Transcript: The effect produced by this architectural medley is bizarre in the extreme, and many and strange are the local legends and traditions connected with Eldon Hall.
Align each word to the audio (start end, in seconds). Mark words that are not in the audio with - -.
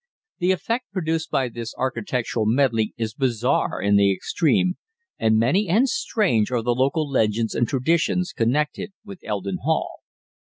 The 0.39 0.49
effect 0.51 0.91
produced 0.91 1.29
by 1.29 1.47
this 1.47 1.75
architectural 1.77 2.47
medley 2.47 2.95
is 2.97 3.13
bizarre 3.13 3.79
in 3.79 3.97
the 3.97 4.11
extreme, 4.11 4.77
and 5.19 5.37
many 5.37 5.69
and 5.69 5.87
strange 5.87 6.51
are 6.51 6.63
the 6.63 6.73
local 6.73 7.07
legends 7.07 7.53
and 7.53 7.67
traditions 7.67 8.31
connected 8.33 8.93
with 9.05 9.19
Eldon 9.23 9.59
Hall. 9.61 9.97